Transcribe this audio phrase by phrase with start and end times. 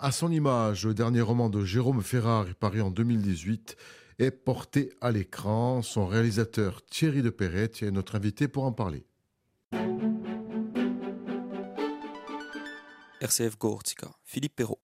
[0.00, 3.74] À son image, le dernier roman de Jérôme Ferrari, paru en 2018,
[4.20, 5.82] est porté à l'écran.
[5.82, 9.04] Son réalisateur Thierry de Perret est notre invité pour en parler.
[13.20, 14.78] RCF Gortica, Philippe Perrault.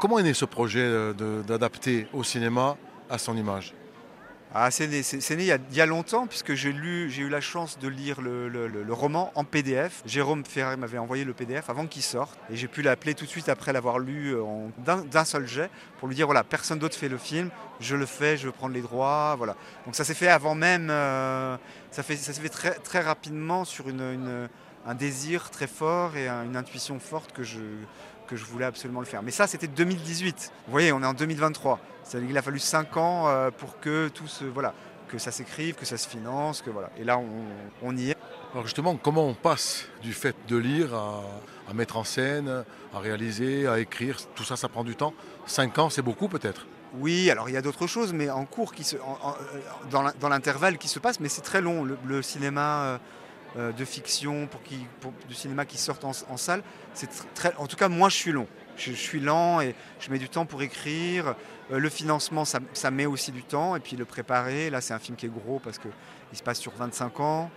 [0.00, 1.14] Comment est né ce projet
[1.46, 2.76] d'adapter au cinéma
[3.08, 3.72] à son image?
[4.54, 8.84] Ah, c'est né, il, y a, longtemps, puisque j'ai eu la chance de lire le,
[8.90, 10.02] roman en PDF.
[10.06, 13.30] Jérôme Ferrari m'avait envoyé le PDF avant qu'il sorte, et j'ai pu l'appeler tout de
[13.30, 14.34] suite après l'avoir lu
[14.78, 18.36] d'un seul jet pour lui dire voilà, personne d'autre fait le film, je le fais,
[18.36, 19.54] je veux prendre les droits, voilà.
[19.84, 21.56] Donc ça s'est fait avant même, euh,
[21.90, 23.84] ça, s'est fait très, rapidement sur
[24.86, 27.58] un désir très fort et une intuition forte que je,
[28.28, 29.22] que je voulais absolument le faire.
[29.22, 30.52] Mais ça, c'était 2018.
[30.66, 31.80] Vous voyez, on est en 2023.
[32.14, 34.72] Il a fallu 5 ans euh, pour que tout se, voilà,
[35.08, 36.90] que ça s'écrive, que ça se finance, que voilà.
[36.98, 37.20] Et là,
[37.82, 38.16] on, y est.
[38.52, 42.64] Alors justement, comment on passe du fait de lire à, mettre en scène,
[42.94, 45.12] à réaliser, à écrire Tout ça, ça prend du temps?
[45.46, 46.66] 5 ans, c'est beaucoup peut-être?
[46.94, 50.78] Oui, alors il y a d'autres choses, mais en cours, qui se, euh, dans l'intervalle
[50.78, 51.84] qui se passe, mais c'est très long.
[51.84, 52.98] Le, cinéma,
[53.56, 54.78] euh, de fiction, pour, qui,
[55.26, 56.62] du cinéma qui sortent en, salle.
[56.92, 58.46] C'est très, en tout cas, moi, je suis long.
[58.76, 61.34] Je, suis lent et je mets du temps pour écrire.
[61.72, 63.74] Euh, le financement, ça, met aussi du temps.
[63.74, 65.90] Et puis le préparer, là, c'est un film qui est gros parce qu'il
[66.32, 67.50] se passe sur 25 ans.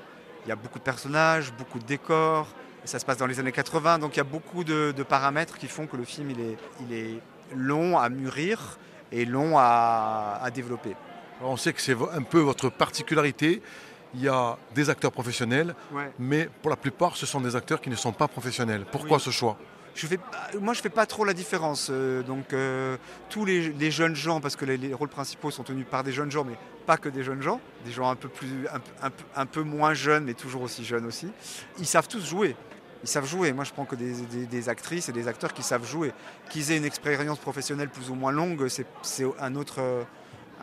[0.45, 2.47] Il y a beaucoup de personnages, beaucoup de décors.
[2.85, 3.99] ça se passe dans les années 80.
[3.99, 6.93] Donc il y a beaucoup de, paramètres qui font que le film, il est, il
[6.95, 7.19] est
[7.53, 8.79] long à mûrir
[9.11, 10.95] et long à, à développer.
[11.43, 13.61] On sait que c'est un peu votre particularité,
[14.13, 15.75] il y a des acteurs professionnels,
[16.19, 18.85] mais pour la plupart, ce sont des acteurs qui ne sont pas professionnels.
[18.91, 19.57] Pourquoi ce choix?
[19.93, 20.19] Je fais,
[20.59, 21.89] moi, je ne fais pas trop la différence.
[21.91, 22.97] Euh, donc, euh,
[23.29, 26.45] tous les, jeunes gens, parce que les, rôles principaux sont tenus par des jeunes gens,
[26.45, 28.67] mais pas que des jeunes gens, des gens un peu, plus,
[29.35, 31.27] un, peu moins jeunes, mais toujours aussi jeunes aussi,
[31.77, 32.55] ils savent tous jouer.
[33.03, 33.51] Ils savent jouer.
[33.51, 36.13] Moi, je prends que des, des actrices et des acteurs qui savent jouer.
[36.49, 39.81] Qu'ils aient une expérience professionnelle plus ou moins longue, c'est un autre,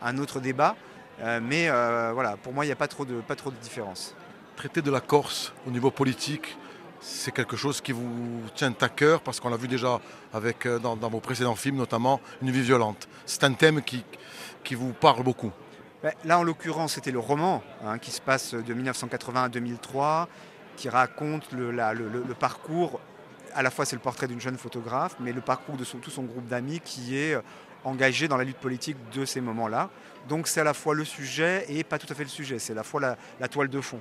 [0.01, 0.75] un autre débat.
[1.21, 3.57] Euh, mais euh, voilà, pour moi, il n'y a pas trop, de, pas trop de
[3.57, 4.15] différence.
[4.55, 6.57] Traiter de la Corse au niveau politique,
[7.01, 9.99] c'est quelque chose qui vous tient à cœur parce qu'on l'a vu déjà
[10.33, 13.07] avec, euh, dans, vos précédents films, notamment Une vie violente.
[13.25, 14.03] C'est un thème qui,
[14.63, 15.51] qui vous parle beaucoup.
[16.01, 20.29] Ben, là, en l'occurrence, c'était le roman hein, qui se passe de 1980 à 2003,
[20.77, 23.01] qui raconte le, le, parcours.
[23.53, 26.23] À la fois, c'est le portrait d'une jeune photographe, mais le parcours de tout son
[26.23, 27.37] groupe d'amis qui est
[27.83, 29.89] engagé dans la lutte politique de ces moments-là.
[30.27, 32.73] Donc c'est à la fois le sujet et pas tout à fait le sujet, c'est
[32.73, 33.99] à la fois la, toile de fond.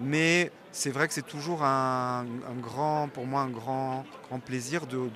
[0.00, 2.24] Mais c'est vrai que c'est toujours un,
[2.60, 5.08] grand, pour moi, un grand, grand plaisir de,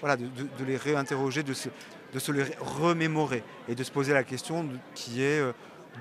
[0.00, 1.68] voilà, de, les réinterroger, de se,
[2.12, 5.52] de se les remémorer et de se poser la question qui est euh,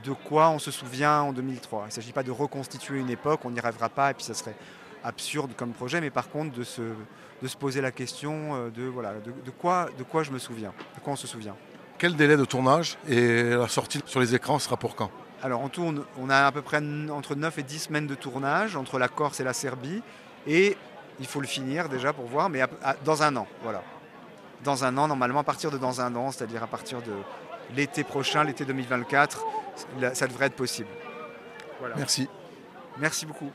[0.03, 1.83] de quoi on se souvient en 2003.
[1.83, 4.33] Il ne s'agit pas de reconstituer une époque, on n'y rêvera pas et puis ça
[4.33, 4.55] serait
[5.03, 6.81] absurde comme projet, mais par contre de se,
[7.41, 10.74] de se poser la question euh, de, voilà, de, quoi, de quoi je me souviens,
[10.96, 11.56] de quoi on se souvient.
[11.97, 15.12] Quel délai de tournage et la sortie sur les écrans sera pour quand?
[15.42, 16.81] Alors on tourne, on a à peu près
[17.12, 20.02] entre 9 et 10 semaines de tournage entre la Corse et la Serbie
[20.47, 20.78] et
[21.19, 22.62] il faut le finir déjà pour voir, mais
[23.06, 23.84] dans un an, voilà.
[24.63, 27.13] Dans un an, normalement à partir de dans un an, c'est-à-dire à partir de
[27.75, 29.46] l'été prochain, l'été 2024,
[30.13, 30.90] ça devrait être possible.
[31.97, 32.30] Merci.
[32.97, 33.52] Merci beaucoup.